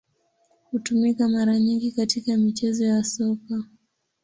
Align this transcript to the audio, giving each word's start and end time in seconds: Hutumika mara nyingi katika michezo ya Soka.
Hutumika 0.71 1.29
mara 1.29 1.59
nyingi 1.59 1.91
katika 1.91 2.37
michezo 2.37 2.85
ya 2.85 3.03
Soka. 3.03 3.63